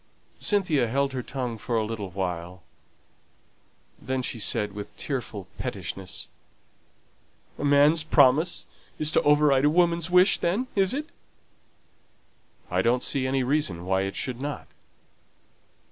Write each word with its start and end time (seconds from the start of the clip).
Cynthia 0.39 0.87
held 0.87 1.13
her 1.13 1.21
tongue 1.21 1.59
for 1.59 1.77
a 1.77 1.85
little 1.85 2.09
while. 2.09 2.63
Then 4.01 4.23
she 4.23 4.39
said, 4.39 4.71
with 4.73 4.97
tearful 4.97 5.47
pettishness, 5.59 6.27
"A 7.59 7.63
man's 7.63 8.01
promise 8.01 8.65
is 8.97 9.11
to 9.11 9.21
override 9.21 9.65
a 9.65 9.69
woman's 9.69 10.09
wish, 10.09 10.39
then, 10.39 10.65
is 10.75 10.91
it?" 10.95 11.09
"I 12.71 12.81
don't 12.81 13.03
see 13.03 13.27
any 13.27 13.43
reason 13.43 13.85
why 13.85 14.01
it 14.01 14.15
should 14.15 14.41
not." 14.41 14.65